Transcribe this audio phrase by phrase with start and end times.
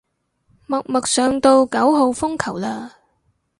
[0.65, 2.89] 默默上到九號風球嘞